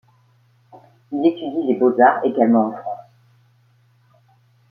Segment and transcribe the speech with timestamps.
[1.11, 3.01] Il étudie les beaux-arts également en France.